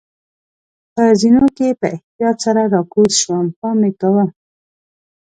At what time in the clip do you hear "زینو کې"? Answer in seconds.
1.19-1.67